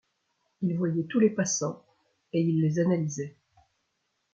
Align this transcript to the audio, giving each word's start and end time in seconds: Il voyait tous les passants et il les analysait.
Il 0.63 0.75
voyait 0.79 1.03
tous 1.07 1.19
les 1.19 1.29
passants 1.29 1.85
et 2.33 2.41
il 2.41 2.59
les 2.59 2.79
analysait. 2.79 3.35